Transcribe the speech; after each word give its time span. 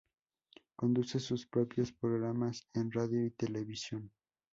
Conduce 0.77 1.19
sus 1.19 1.45
propios 1.45 1.91
programas 1.91 2.67
en 2.73 2.91
radio 2.91 3.23
y 3.23 3.29
televisión. 3.29 4.09